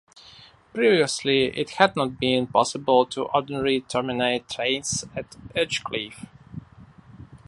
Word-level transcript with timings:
Previously 0.73 1.55
it 1.55 1.69
had 1.75 1.95
not 1.95 2.19
been 2.19 2.47
possible 2.47 3.05
to 3.05 3.27
ordinarily 3.35 3.81
terminate 3.81 4.49
trains 4.49 5.05
at 5.15 5.29
Edgecliff. 5.55 6.25